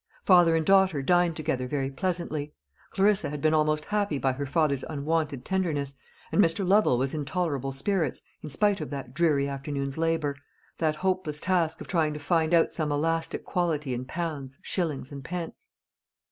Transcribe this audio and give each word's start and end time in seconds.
Father 0.23 0.55
and 0.55 0.65
daughter 0.65 1.03
dined 1.03 1.37
together 1.37 1.67
very 1.67 1.91
pleasantly. 1.91 2.55
Clarissa 2.89 3.29
had 3.29 3.39
been 3.39 3.53
almost 3.53 3.85
happy 3.85 4.17
by 4.17 4.31
her 4.31 4.47
father's 4.47 4.81
unwonted 4.85 5.45
tenderness, 5.45 5.93
and 6.31 6.43
Mr. 6.43 6.67
Lovel 6.67 6.97
was 6.97 7.13
in 7.13 7.23
tolerable 7.23 7.71
spirits, 7.71 8.23
in 8.41 8.49
spite 8.49 8.81
of 8.81 8.89
that 8.89 9.13
dreary 9.13 9.47
afternoon's 9.47 9.99
labour, 9.99 10.35
that 10.79 10.95
hopeless 10.95 11.39
task 11.39 11.81
of 11.81 11.87
trying 11.87 12.13
to 12.15 12.19
find 12.19 12.55
out 12.55 12.73
some 12.73 12.91
elastic 12.91 13.45
quality 13.45 13.93
in 13.93 14.03
pounds, 14.05 14.57
shillings, 14.63 15.11
and 15.11 15.23
pence. 15.23 15.69